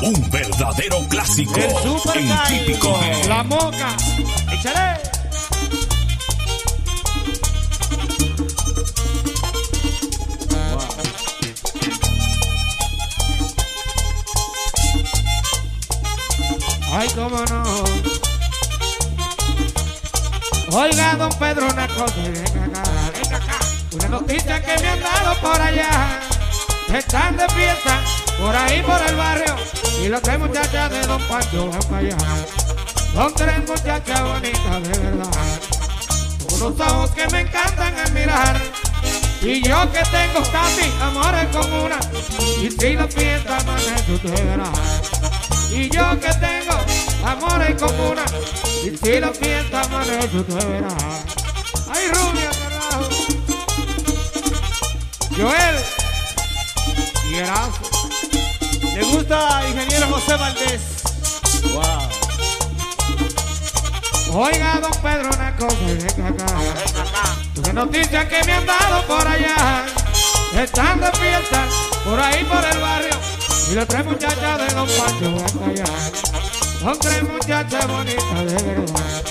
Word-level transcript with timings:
Un 0.00 0.30
verdadero 0.30 1.06
clásico. 1.08 1.56
El 1.56 1.70
super 1.82 2.16
en 2.16 2.30
típico. 2.46 3.00
La 3.26 3.42
moca. 3.42 3.96
Échale. 4.52 5.00
Ay, 16.92 17.08
cómo 17.14 17.44
no. 17.50 17.84
Oiga, 20.78 21.16
don 21.16 21.30
Pedro, 21.38 21.66
una 21.68 21.88
cosa, 21.88 22.14
venga 22.16 22.64
acá, 22.64 22.82
venga 23.14 23.36
acá. 23.36 23.58
Una 23.92 24.08
noticia 24.08 24.62
que 24.62 24.82
me 24.82 24.88
han 24.88 25.00
dado 25.00 25.40
por 25.40 25.60
allá. 25.60 26.20
Están 26.94 27.36
de 27.36 27.48
fiesta 27.48 28.00
por 28.40 28.54
ahí 28.54 28.82
por 28.82 29.00
el 29.02 29.16
barrio. 29.16 29.77
Y 30.02 30.08
las 30.08 30.22
tres 30.22 30.38
muchachas 30.38 30.90
de 30.90 31.00
don 31.02 31.20
Pancho 31.22 31.68
van 31.68 31.82
para 31.82 31.98
allá. 31.98 32.16
Son 33.14 33.34
tres 33.34 33.58
muchachas 33.66 34.22
bonitas 34.22 34.82
de 34.82 34.98
verdad. 34.98 35.60
Unos 36.52 36.80
ojos 36.80 37.10
que 37.10 37.26
me 37.28 37.40
encantan 37.40 37.98
admirar. 37.98 38.60
Y 39.42 39.62
yo 39.62 39.92
que 39.92 40.00
tengo 40.10 40.40
casi 40.52 40.90
amores 41.00 41.46
con 41.52 41.72
una. 41.72 41.98
Y 42.60 42.70
si 42.70 42.94
la 42.94 43.08
fiesta 43.08 43.58
amanece, 43.58 44.12
usted 44.12 44.44
verá. 44.44 44.72
Y 45.70 45.88
yo 45.90 46.20
que 46.20 46.32
tengo 46.34 46.76
amores 47.24 47.80
con 47.80 48.00
una. 48.00 48.24
Y 48.84 48.96
si 48.96 49.20
la 49.20 49.32
fiesta 49.32 49.82
amanece, 49.82 50.38
usted 50.38 50.68
verá. 50.68 50.88
Ay, 51.90 52.08
rubia, 52.08 52.50
carajo. 52.50 53.08
Joel. 55.36 55.76
Y 57.30 57.34
Erazo. 57.36 57.87
¿Le 59.08 59.14
gusta 59.16 59.62
ingeniero 59.66 60.06
José 60.08 60.36
Valdés? 60.36 60.82
Wow. 61.72 62.08
Oiga, 64.42 64.80
don 64.82 64.92
Pedro, 65.00 65.30
una 65.34 65.56
cosa, 65.56 65.76
venga 65.86 66.28
acá. 66.28 66.46
Una 67.56 67.72
noticia 67.72 68.28
que 68.28 68.44
me 68.44 68.52
han 68.52 68.66
dado 68.66 69.06
por 69.06 69.26
allá. 69.26 69.86
Están 70.54 71.00
de 71.00 71.10
fiesta 71.12 71.64
por 72.04 72.20
ahí 72.20 72.44
por 72.44 72.62
el 72.62 72.78
barrio. 72.80 73.16
Y 73.70 73.74
las 73.76 73.88
tres 73.88 74.04
muchachas 74.04 74.58
de 74.58 74.74
Don 74.74 74.86
Pancho 74.86 75.32
van 75.36 75.70
allá. 75.70 75.86
Son 76.80 76.98
tres 76.98 77.22
muchachas 77.22 77.86
bonitas 77.86 78.44
de 78.44 78.62
verdad. 78.62 79.22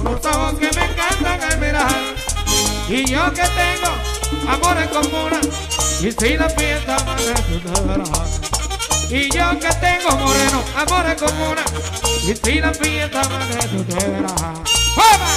Unos 0.00 0.26
ojos 0.26 0.54
que 0.54 0.70
me 0.72 0.84
encantan 0.84 1.42
al 1.42 1.58
mirar. 1.60 2.02
Y 2.88 3.08
yo 3.08 3.32
que 3.34 3.42
tengo 3.42 3.92
amores 4.52 4.88
comunes. 4.88 5.48
Y 6.00 6.10
si 6.10 6.36
la 6.36 6.48
fiesta 6.48 6.96
amanece, 6.96 7.56
usted 7.56 7.84
verá. 7.84 8.39
Y 9.12 9.28
yo 9.30 9.58
que 9.58 9.68
tengo 9.80 10.16
moreno, 10.18 10.62
amores 10.76 11.20
comunes. 11.20 11.64
Y 12.22 12.36
si 12.36 12.60
la 12.60 12.72
fiesta 12.72 13.22
verá. 13.28 14.30
¡Vamos! 14.96 15.29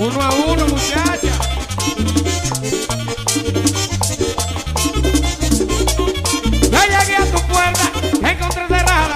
Uno 0.00 0.22
a 0.22 0.30
uno, 0.30 0.64
muchacha, 0.68 1.32
Yo 6.70 6.78
llegué 6.84 7.16
a 7.16 7.26
tu 7.26 7.42
puerta, 7.48 7.90
encontré 8.22 8.68
cerrada. 8.68 9.14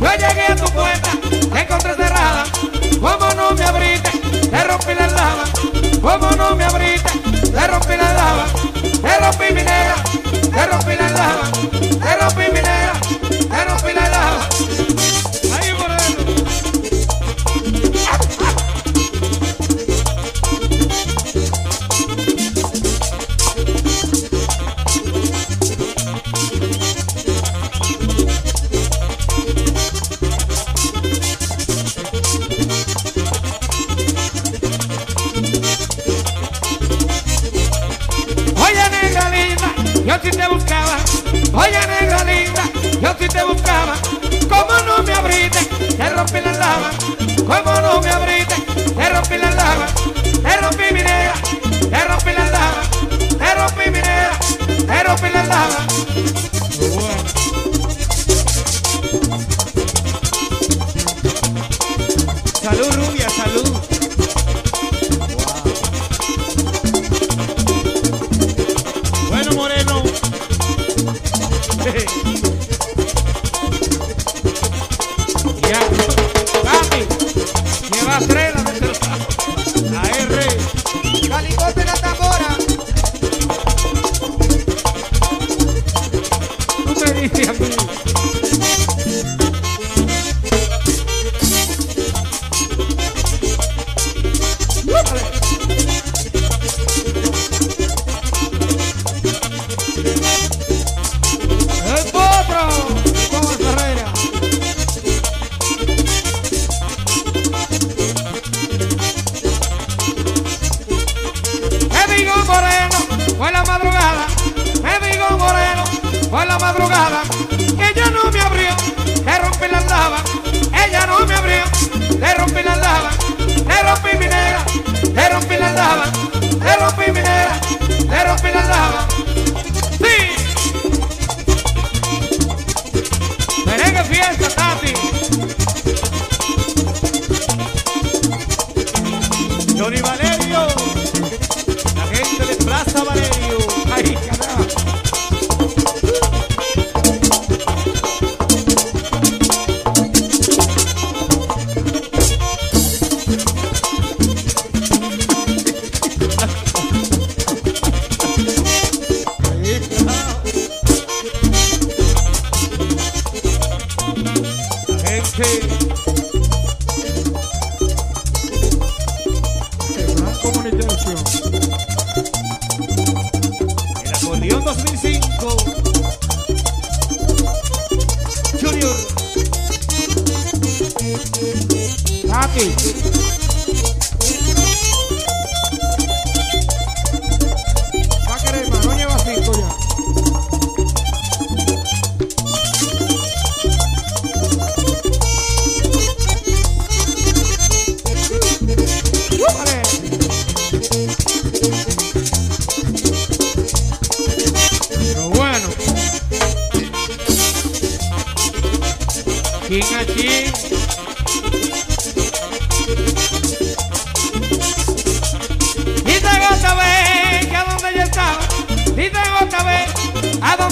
Yo 0.00 0.10
llegué 0.18 0.46
a 0.48 0.56
tu 0.56 0.72
puerta, 0.72 1.10
encontré 1.54 1.94
cerrada. 1.94 2.44
Como 3.00 3.34
no 3.34 3.52
me 3.52 3.64
abriste, 3.66 4.10
te 4.50 4.64
rompí 4.64 4.94
la 4.94 5.06
lava. 5.06 5.44
Como 6.02 6.30
no 6.32 6.56
me 6.56 6.64
abriste, 6.64 7.12
te 7.52 7.66
rompí 7.68 7.96
la 7.96 8.12
lava. 8.12 8.46
Te 8.82 9.20
rompí 9.20 9.54
mi 9.54 9.62
negra, 9.62 9.94
te 10.52 10.66
rompí 10.66 10.96
la 10.96 11.10
lava. 11.10 11.50
Te 12.02 12.16
rompí 12.16 12.52
mi 12.52 12.65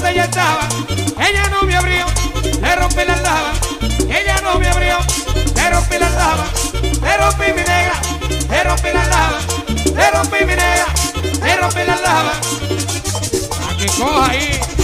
ella 0.06 0.24
estaba, 0.24 0.68
ella 1.20 1.48
no 1.48 1.62
me 1.62 1.76
abrió, 1.76 2.06
le 2.60 2.76
rompí 2.76 3.04
la 3.06 3.16
lava, 3.16 3.52
ella 4.08 4.40
no 4.42 4.58
me 4.58 4.68
abrió, 4.68 4.98
le 5.54 5.70
rompí 5.70 5.98
la 5.98 6.10
lava, 6.10 6.44
le 6.82 7.16
rompí 7.16 7.44
mi 7.52 7.62
negra, 7.62 8.00
le 8.50 8.64
rompí 8.64 8.88
la 8.92 9.06
lava, 9.06 9.38
le 9.96 10.10
rompí 10.10 10.38
mi 10.40 10.54
negra, 10.54 10.86
le 11.42 11.56
rompí 11.56 11.84
la 11.86 11.96
lava, 11.96 12.32
a 13.68 13.98
coja 13.98 14.30
ahí. 14.30 14.83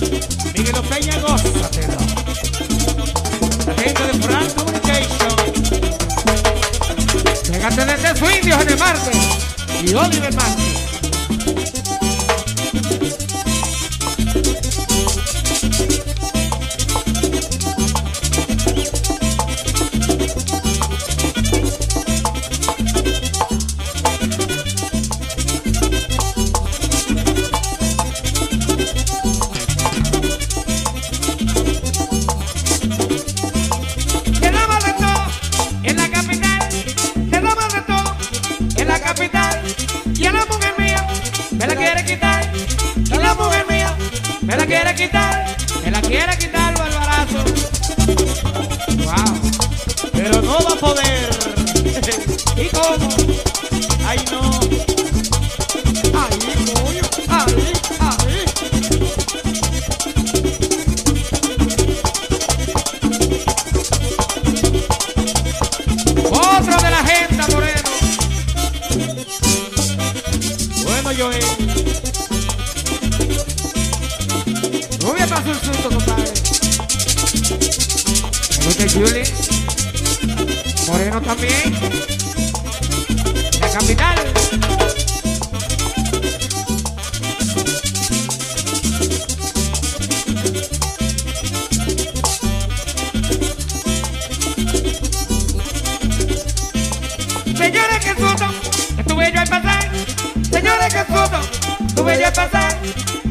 Miguel 0.00 0.82
Peña, 0.90 1.18
gózatelo. 1.20 1.96
La 3.66 3.74
de 3.74 4.20
Frank 4.20 4.54
Communication. 4.54 5.36
Pégate 7.50 7.84
de 7.86 7.94
Tesu 7.94 8.26
Indios 8.30 8.60
en 8.60 8.68
el 8.68 8.78
Marte 8.78 9.10
y 9.82 9.94
Oliver 9.94 10.34
Marte. 10.34 10.75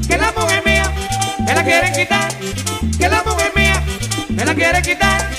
que 0.07 0.17
la 0.17 0.31
mujer 0.31 0.63
mía 0.65 0.91
me 1.45 1.53
la 1.53 1.63
quieren 1.63 1.93
quitar, 1.93 2.33
que 2.97 3.09
la 3.09 3.24
mujer 3.24 3.51
mía 3.55 3.83
me 4.29 4.45
la 4.45 4.55
quiere 4.55 4.81
quitar, 4.81 5.29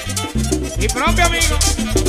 mi 0.78 0.88
propio 0.88 1.26
amigo. 1.26 2.05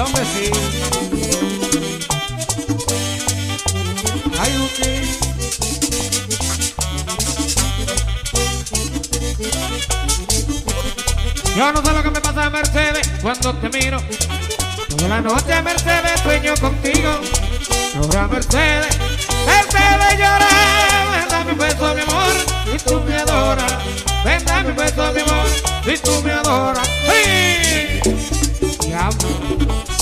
hombre 0.00 0.22
sí. 0.24 0.50
Ay, 4.38 4.52
Yo 11.56 11.72
no 11.72 11.84
sé 11.84 11.92
lo 11.92 12.02
que 12.04 12.10
me 12.10 12.20
pasa, 12.20 12.50
Mercedes, 12.50 13.10
cuando 13.20 13.52
te 13.54 13.68
miro. 13.70 14.00
Toda 14.88 15.08
la 15.08 15.20
noche, 15.20 15.62
Mercedes, 15.62 16.20
sueño 16.22 16.54
contigo. 16.60 17.10
Llora, 17.94 18.28
Mercedes, 18.28 18.96
Mercedes 19.44 20.18
llora. 20.18 20.48
Ven, 21.12 21.28
dame 21.28 21.52
un 21.52 21.58
beso, 21.58 21.94
mi 21.94 22.02
amor, 22.02 22.34
si 22.70 22.84
tú 22.84 23.00
me 23.00 23.16
adoras. 23.16 23.72
Ven, 24.24 24.44
dame 24.44 24.70
un 24.70 24.76
beso, 24.76 25.12
mi 25.12 25.20
amor, 25.20 25.48
si 25.84 25.98
tú 25.98 26.22
me 26.22 26.32
adoras. 26.32 26.88
¡Sí! 27.06 28.17
have. 28.98 29.97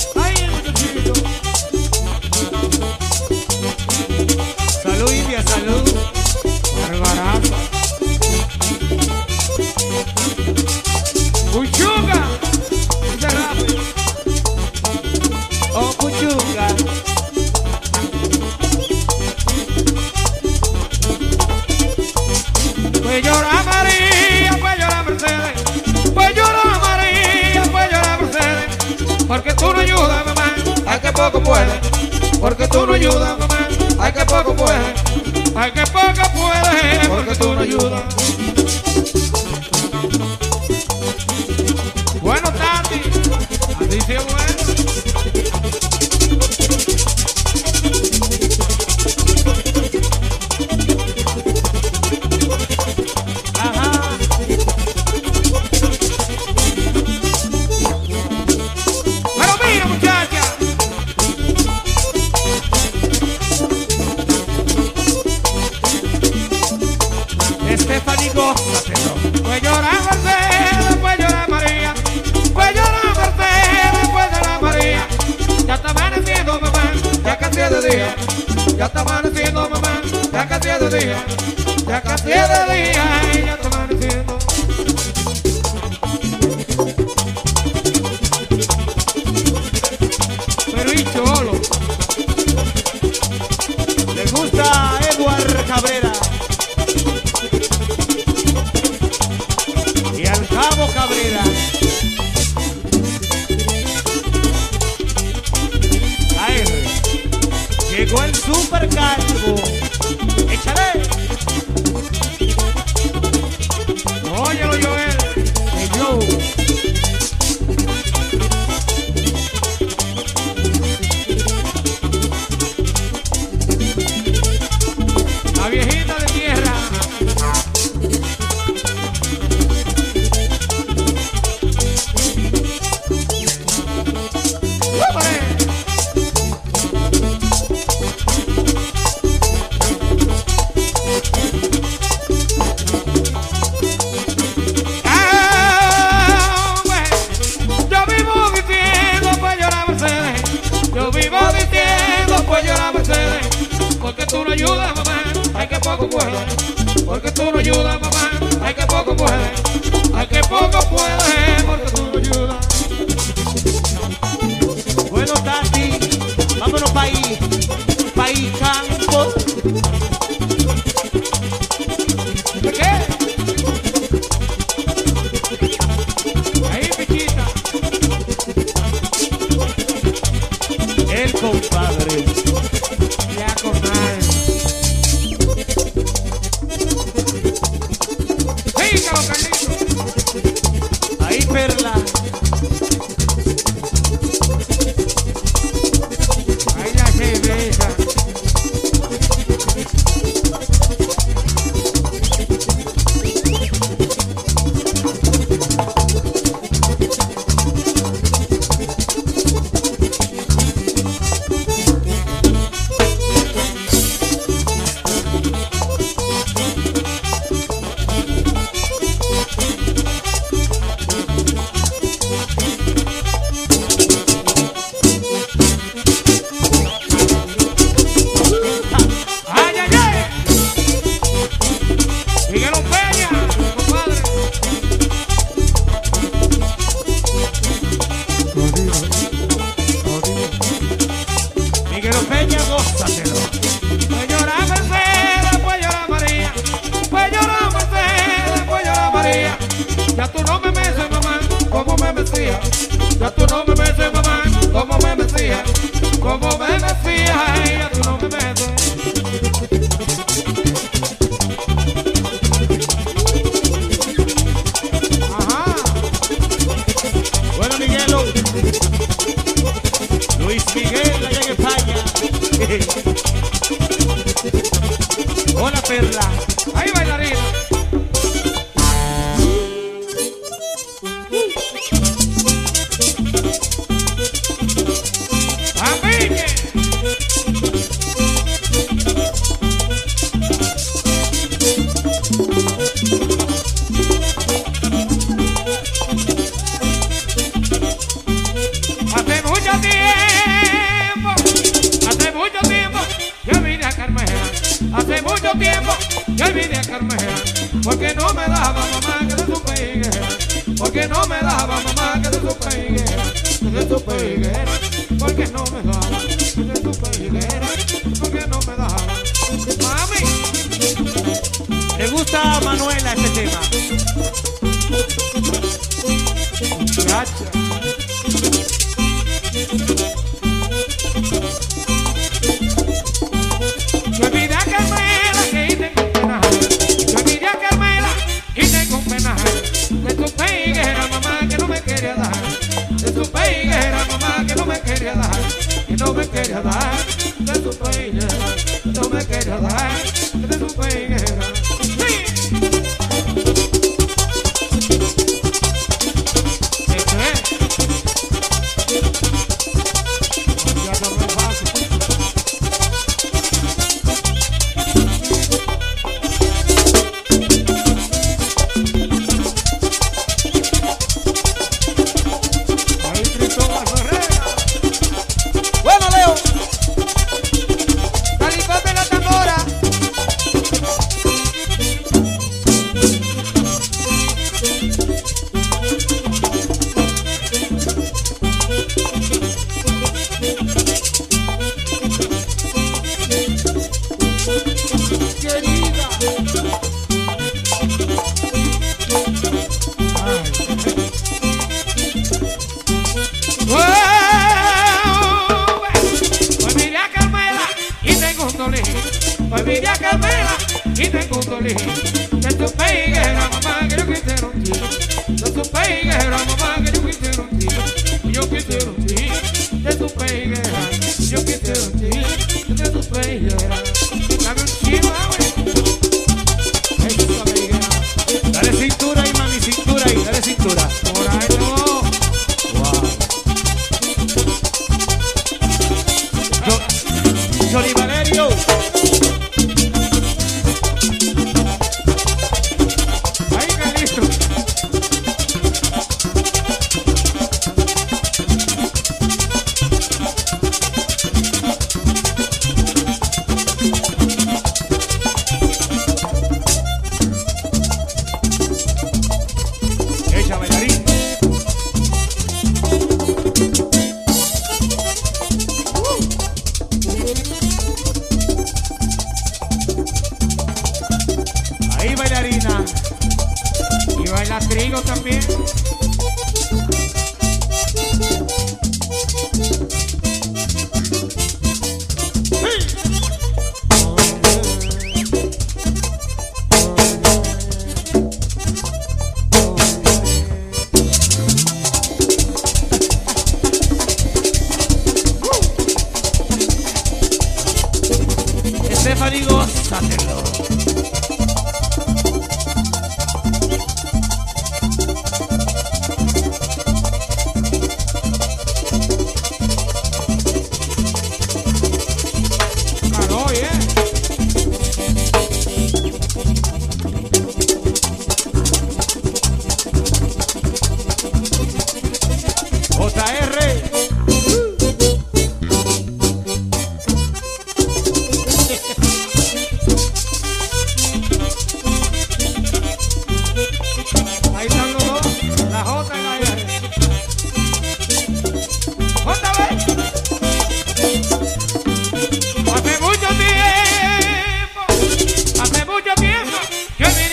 Ahí, 430.66 431.05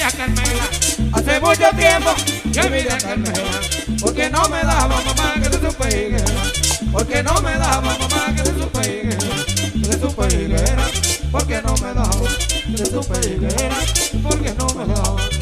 a 0.04 0.12
Carmela. 0.12 0.70
Hace 1.14 1.40
mucho 1.40 1.70
tiempo 1.78 2.14
que 2.52 2.62
vine 2.70 2.92
a 2.92 2.98
Carmela. 2.98 3.60
Porque 4.02 4.30
no 4.30 4.50
me 4.50 4.62
daba 4.62 5.02
mamá 5.02 5.34
que 5.36 5.46
se 5.46 5.60
supegue. 5.62 6.24
Porque 6.92 7.24
no 7.24 7.42
me 7.42 7.52
daba 7.58 7.98
mamá 7.98 8.34
que 8.36 8.46
se 8.46 8.60
supegue. 8.60 9.18
Que 9.80 9.86
se 9.86 10.00
supegue. 10.00 10.64
Porque 11.32 11.62
no 11.62 11.74
me 11.78 11.94
daba 11.94 12.28
que 12.70 12.78
se 12.78 12.86
supegue. 12.86 13.50
Porque 14.22 14.54
no 14.58 14.68
me 14.76 14.94
daba. 14.94 15.33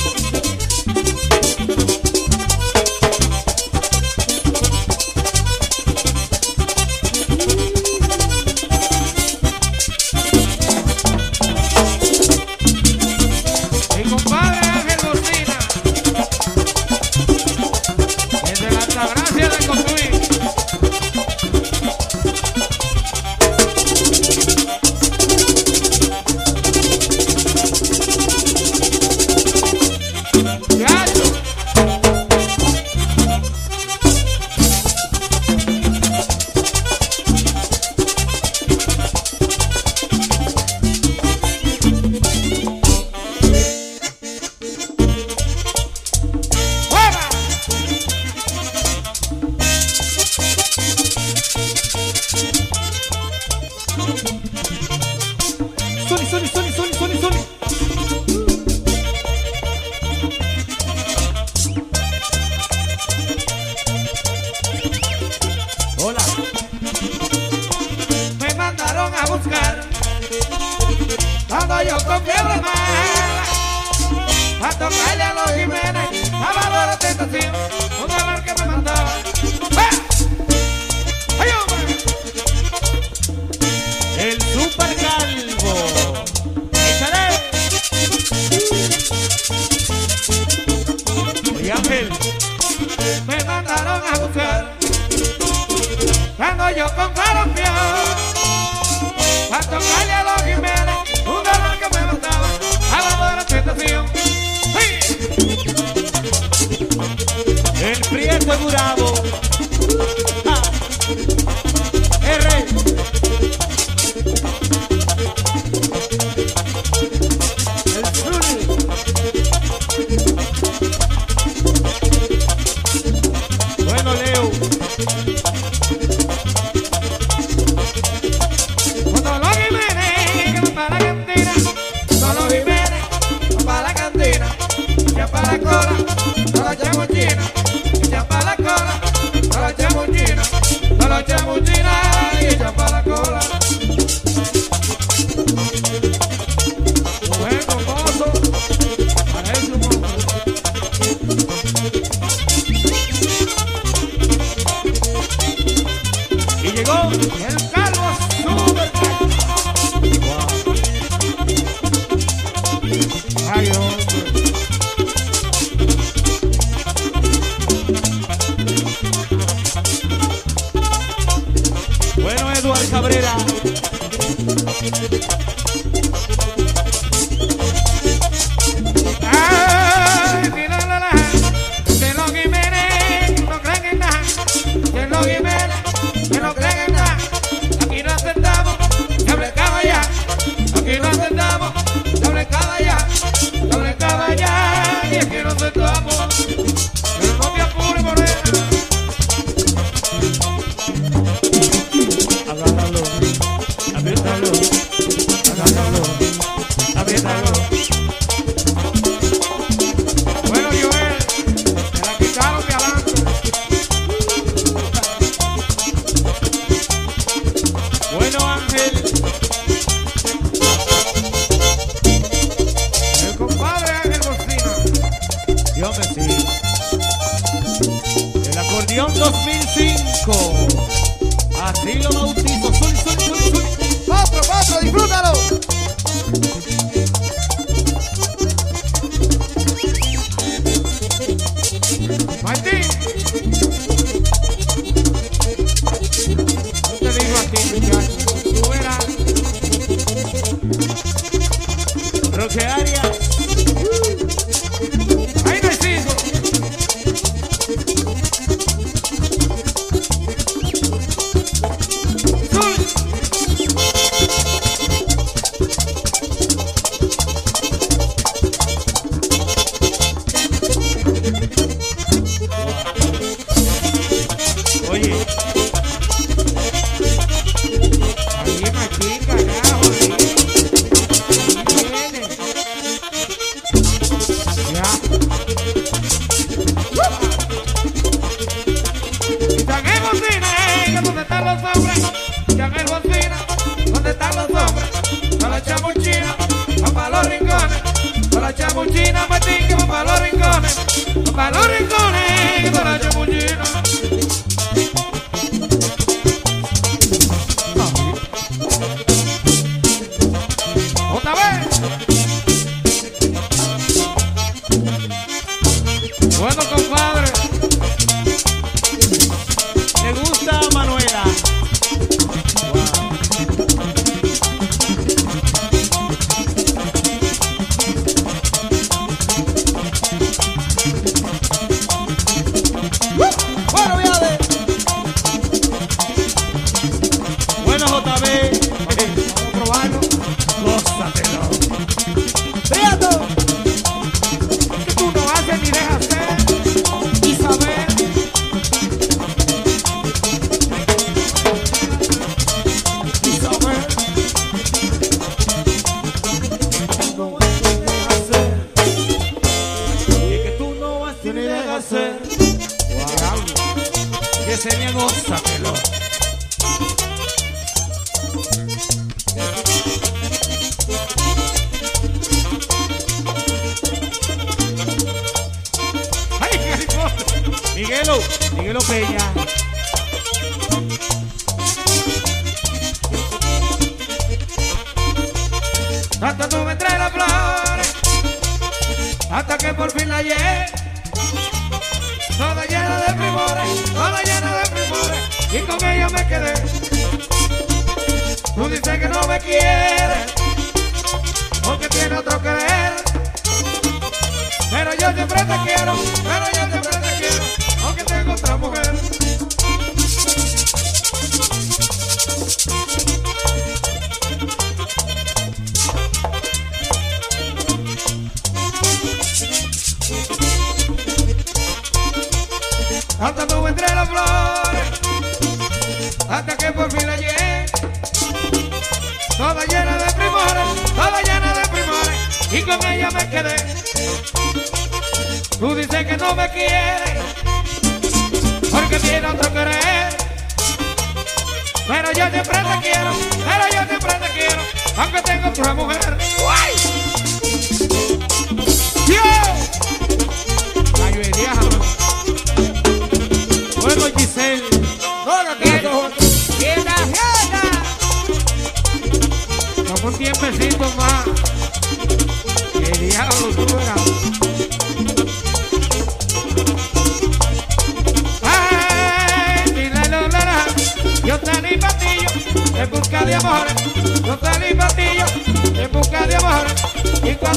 por 445.54 445.66
una 445.66 445.74
mujer. 445.74 446.61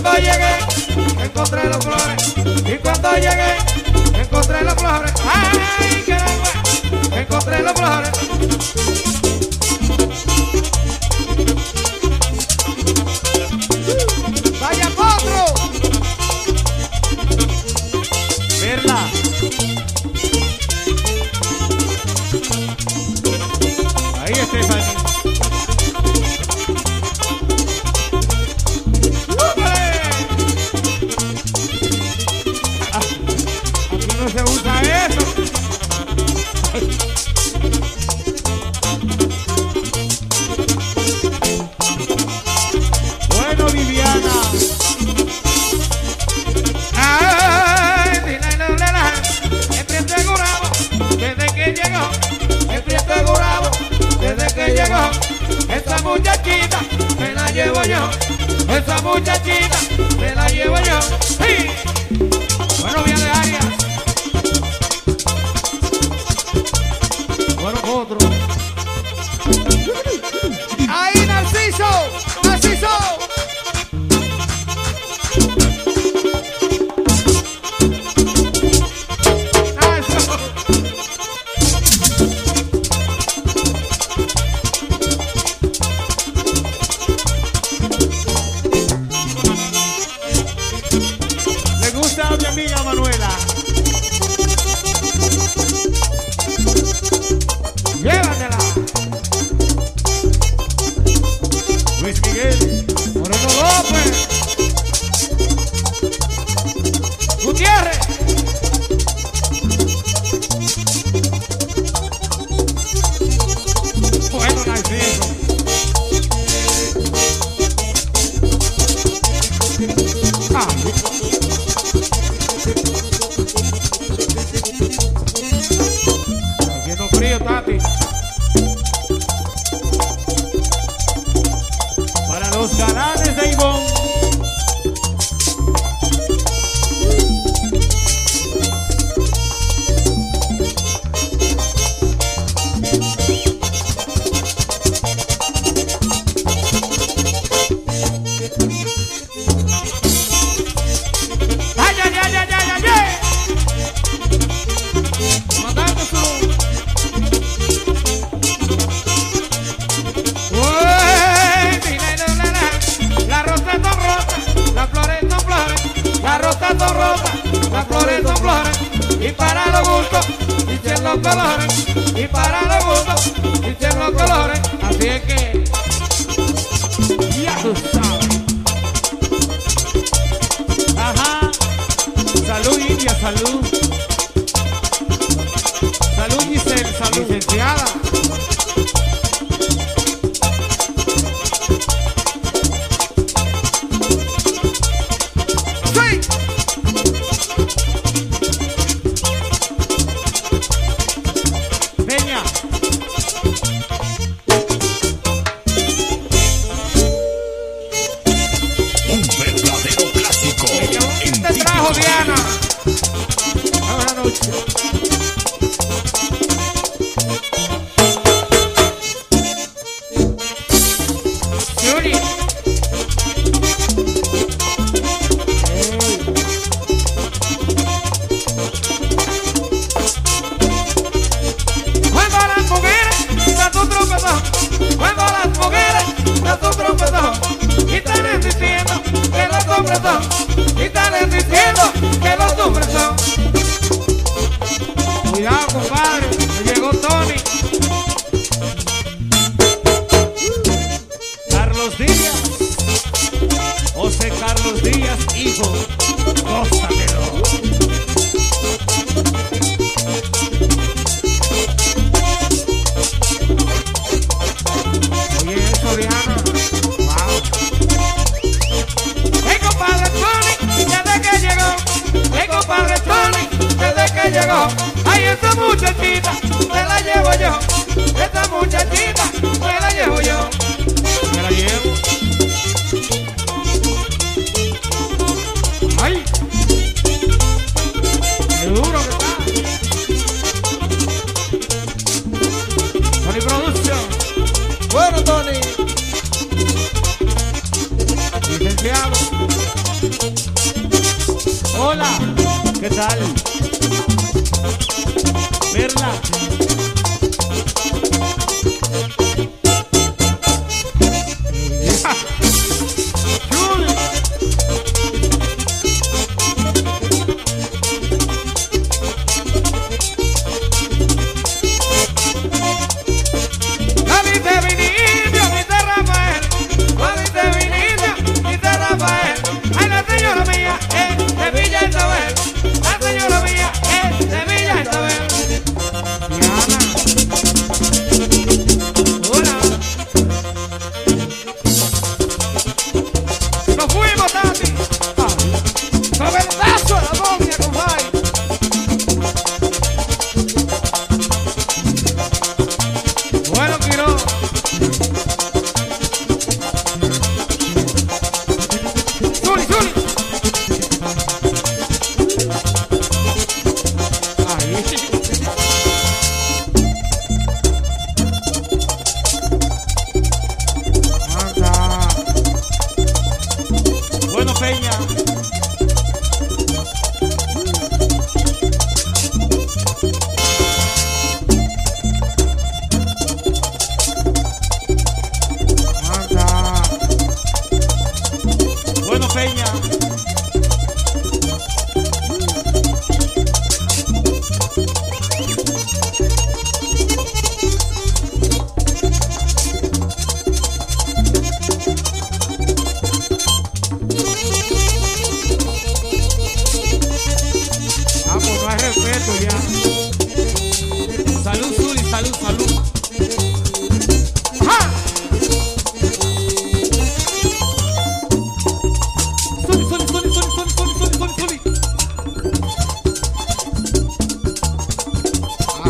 cuando 0.04 0.20
llegué, 0.20 1.24
encontré 1.24 1.64
las 1.64 1.84
flores. 1.84 2.34
Y 2.36 2.78
cuando 2.78 3.14
llegué, 3.14 3.56
encontré 4.20 4.62
las 4.62 4.74
flores. 4.74 5.12
¡Ay, 5.24 6.02
qué 6.04 7.20
encontré 7.20 7.62
las 7.62 7.72
flores! 7.72 8.03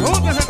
¡Otra 0.06 0.43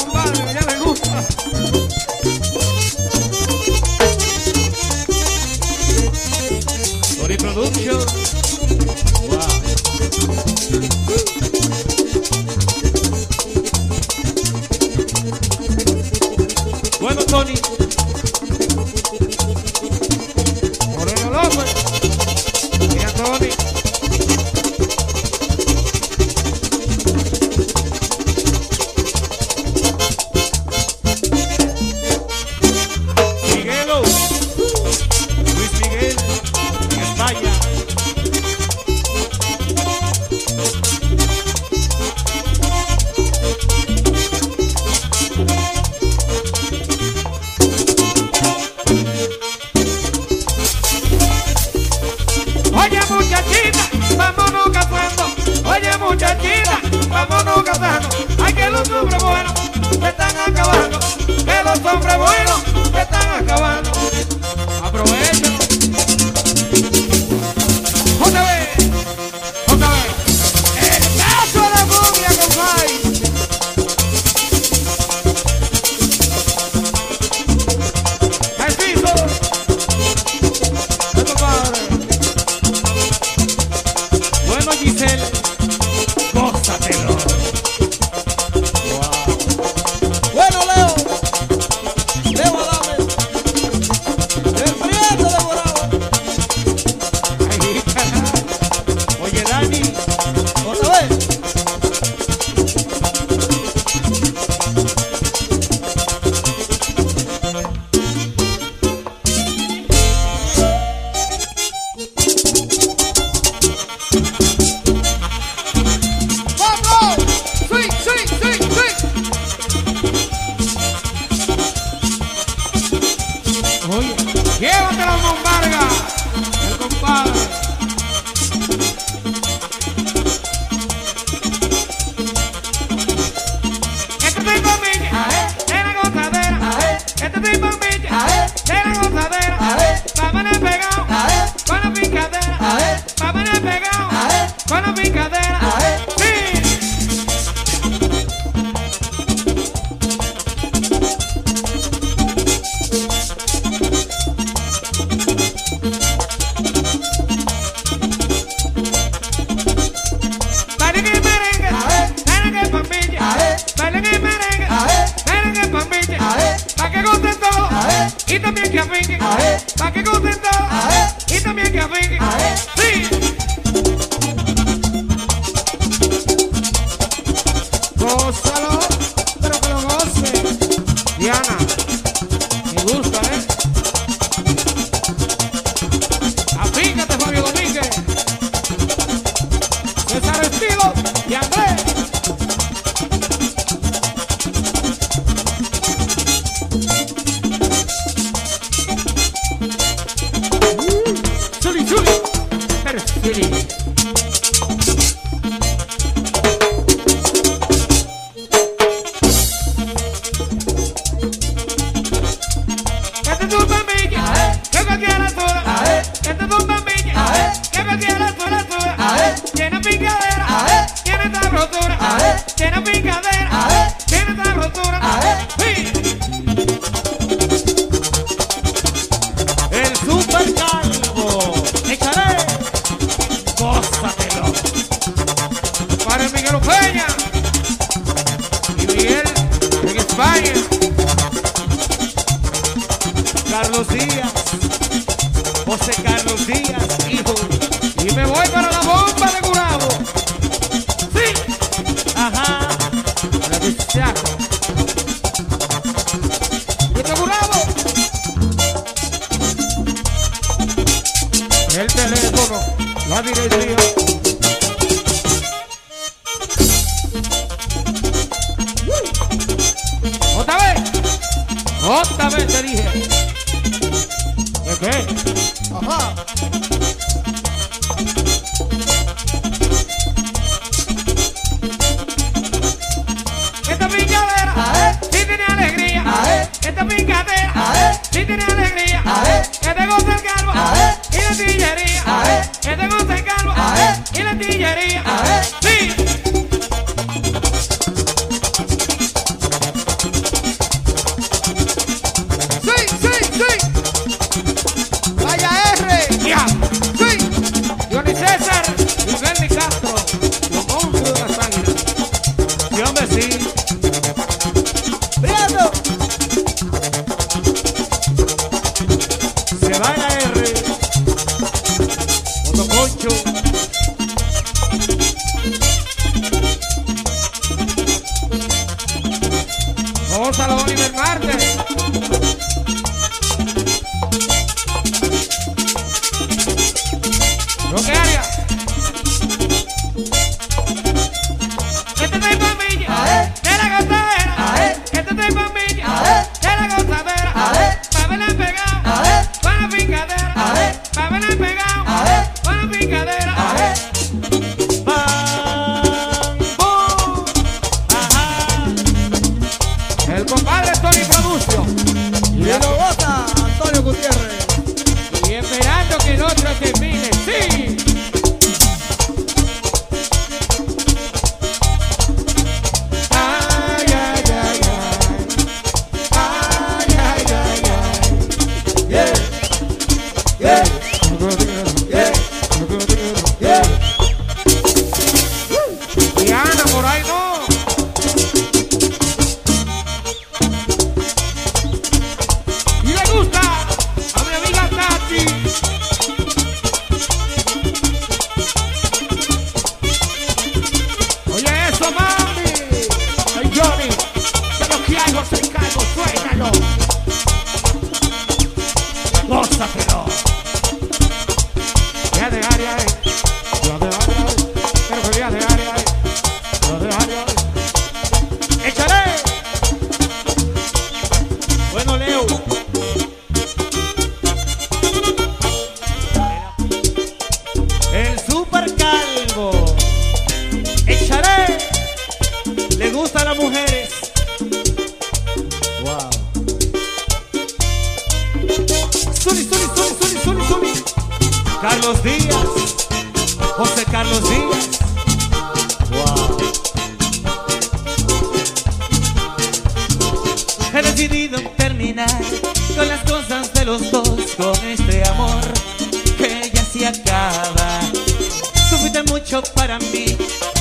para 459.55 459.79
mí, 459.79 460.17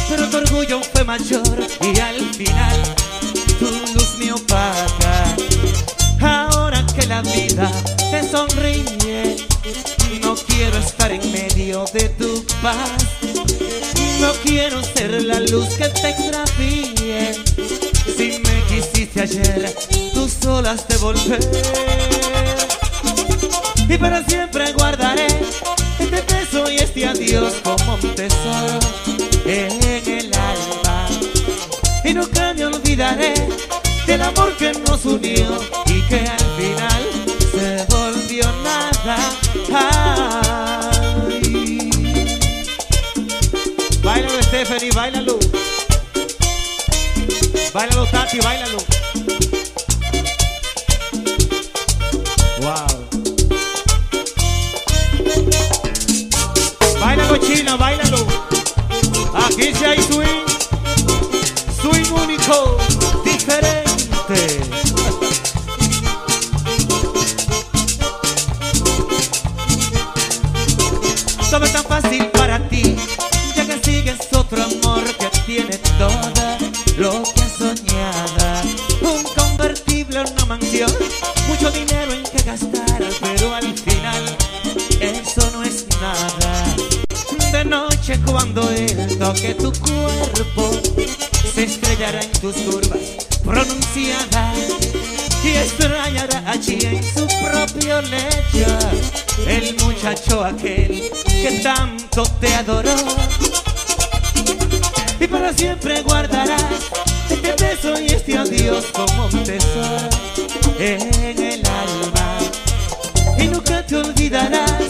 pero 0.10 0.30
tu 0.30 0.38
orgullo 0.38 0.82
fue 0.94 1.04
mayor 1.04 1.68
y 1.82 2.00
al 2.00 2.20
final 2.34 2.84
tu 3.60 3.66
luz 3.94 4.18
me 4.20 4.32
opaca. 4.32 5.36
Ahora 6.22 6.86
que 6.96 7.06
la 7.08 7.22
vida 7.22 7.72
te 8.12 8.28
sonríe, 8.30 9.38
no 10.22 10.36
quiero 10.36 10.78
estar 10.78 11.12
en 11.12 11.32
medio 11.32 11.86
de 11.94 12.10
tu 12.10 12.46
paz. 12.62 12.90
No 14.20 14.32
quiero 14.44 14.82
ser 14.84 15.24
la 15.24 15.40
luz 15.42 15.68
que 15.76 15.90
te 15.90 16.10
extravíe. 16.10 17.34
Si 18.18 18.40
me 18.40 18.64
quisiste 18.70 19.22
ayer, 19.22 19.76
tú 20.14 20.30
solas 20.30 20.88
de 20.88 20.98
volver. 20.98 21.40
Y 23.90 23.98
para 23.98 24.24
siempre 24.24 24.72
guardaré 24.74 25.28
beso 26.94 27.00
y 27.00 27.04
este 27.04 27.06
adiós 27.06 27.54
como 27.64 27.96
un 27.96 28.16
tesoro 28.16 28.80
en 29.46 29.84
el 30.08 30.32
alma. 30.34 31.08
Y 32.04 32.14
nunca 32.14 32.54
me 32.54 32.66
olvidaré 32.66 33.34
del 34.06 34.22
amor 34.22 34.56
que 34.58 34.74
nos 34.74 35.06
unió 35.06 35.60
y 35.88 36.02
que 36.08 36.20
al 36.20 36.39
final 36.58 37.04
se 37.52 37.86
volvió 37.89 38.46
nada. 38.64 39.18
Ay. 39.74 41.32
Báilalo, 44.04 44.44
Stephanie, 44.44 44.91
báilalo. 44.91 45.39
Báilalo, 47.74 48.06
Tati, 48.08 48.39
báilalo. 48.39 48.78
Báilalo, 57.34 57.38
China, 57.40 57.76
báilalo. 57.78 58.28
Aquí 59.34 59.74
sí 59.74 59.86
hay 59.86 60.02
swing. 60.04 60.46
Swing 61.82 62.12
único, 62.14 62.78
te 113.94 114.00
olvidarás 114.00 114.82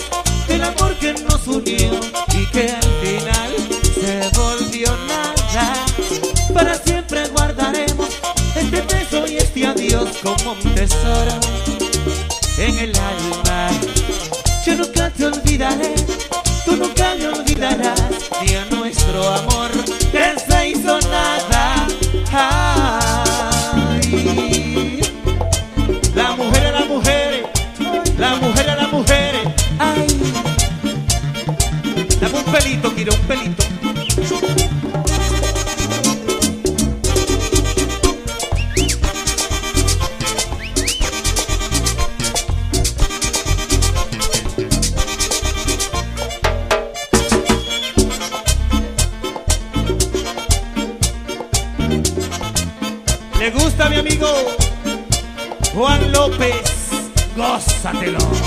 del 0.47 0.63
amor 0.63 0.95
que 0.95 1.13
nos 1.13 1.45
unió 1.45 1.91
y 2.37 2.45
que 2.51 2.71
al 2.71 2.89
final 3.03 3.51
se 3.93 4.39
volvió 4.39 4.87
nada 5.07 5.85
para 6.53 6.75
siempre 6.75 7.27
guardaremos 7.27 8.07
este 8.55 8.81
beso 8.81 9.27
y 9.27 9.37
este 9.37 9.67
adiós 9.67 10.07
como 10.21 10.53
un 10.53 10.75
tesoro 10.75 11.37
en 12.57 12.79
el 12.79 12.95
alma. 12.95 13.71
Yo 14.65 14.75
nunca 14.75 15.09
te 15.09 15.25
olvidaré, 15.25 15.95
tú 16.63 16.77
nunca 16.77 17.13
me 17.15 17.27
olvidarás, 17.27 17.99
ni 18.41 18.55
a 18.55 18.65
nuestro 18.67 19.27
amor 19.27 19.71
¿Le 53.39 53.51
gusta 53.51 53.89
mi 53.89 53.97
amigo 53.97 54.27
Juan 55.73 56.11
López? 56.11 56.63
Gózatelo. 57.37 58.42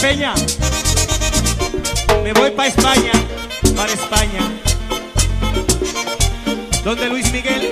Peña. 0.00 0.32
Me 2.24 2.32
voy 2.32 2.50
para 2.52 2.68
España. 2.68 3.12
para 3.76 3.92
España. 3.92 4.40
Donde 6.82 7.08
Luis 7.10 7.30
Miguel. 7.30 7.70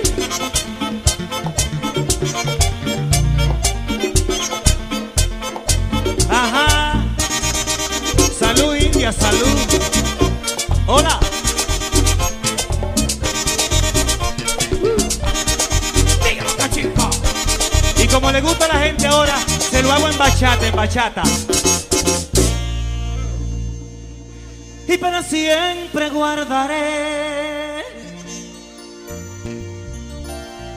Ajá. 6.29 7.03
Salud, 8.39 8.75
India, 8.75 9.11
salud. 9.11 9.57
Hola. 10.85 11.19
Y 17.97 18.07
como 18.07 18.31
le 18.31 18.41
gusta 18.41 18.65
a 18.65 18.67
la 18.67 18.79
gente 18.81 19.07
ahora, 19.07 19.35
se 19.71 19.81
lo 19.81 19.91
hago 19.91 20.09
en 20.09 20.17
bachata, 20.17 20.67
en 20.67 20.75
bachata. 20.75 21.23
Siempre 25.29 26.09
guardaré. 26.09 27.83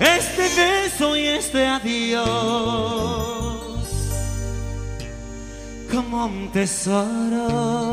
Este 0.01 0.43
beso 0.61 1.17
y 1.17 1.27
este 1.27 1.67
adiós 1.67 2.23
como 5.91 6.27
un 6.27 6.51
tesoro 6.51 7.92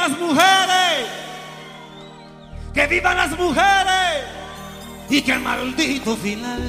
las 0.00 0.18
mujeres, 0.18 1.08
que 2.72 2.86
vivan 2.86 3.16
las 3.18 3.38
mujeres 3.38 4.24
y 5.10 5.20
que 5.20 5.32
el 5.32 5.40
maldito 5.40 6.16
final 6.16 6.62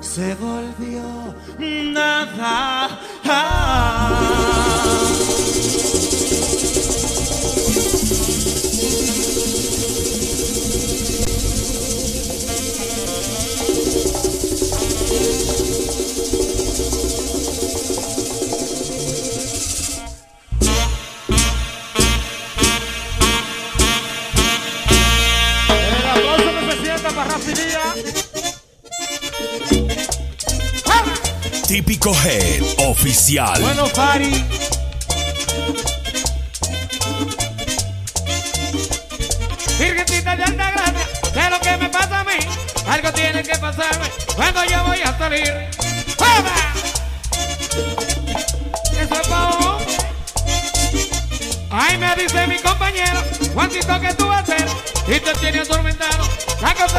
se 0.00 0.34
volvió 0.34 1.34
nada. 1.58 2.98
Típico 31.78 32.12
Head 32.12 32.88
Oficial. 32.88 33.60
Bueno, 33.60 33.86
Fari. 33.86 34.44
Virgencita 39.78 40.34
de 40.34 40.42
alta 40.42 40.70
gracia, 40.72 41.06
sé 41.32 41.50
lo 41.50 41.60
que 41.60 41.76
me 41.76 41.88
pasa 41.88 42.18
a 42.18 42.24
mí. 42.24 42.32
Algo 42.84 43.12
tiene 43.12 43.44
que 43.44 43.56
pasarme 43.58 44.10
cuando 44.34 44.64
yo 44.64 44.84
voy 44.86 44.98
a 45.02 45.16
salir. 45.16 45.68
¡Fuera! 46.16 46.74
Eso 49.00 49.14
es 49.14 49.28
pa' 49.28 49.50
hombre. 49.50 49.86
Ay, 51.70 51.96
me 51.96 52.16
dice 52.16 52.46
mi 52.48 52.58
compañero, 52.58 53.22
Juancito, 53.54 54.00
que 54.00 54.14
tú 54.14 54.26
vas 54.26 54.38
a 54.38 54.42
hacer? 54.42 54.68
Y 55.06 55.20
te 55.20 55.32
tiene 55.34 55.60
atormentado 55.60 56.28
la 56.60 56.74
cosa 56.74 56.97